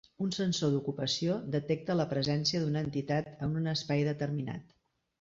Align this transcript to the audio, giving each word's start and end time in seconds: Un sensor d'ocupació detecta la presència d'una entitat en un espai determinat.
Un 0.27 0.31
sensor 0.35 0.71
d'ocupació 0.75 1.35
detecta 1.57 1.97
la 2.01 2.07
presència 2.15 2.65
d'una 2.65 2.85
entitat 2.89 3.33
en 3.49 3.57
un 3.63 3.75
espai 3.79 4.07
determinat. 4.13 4.79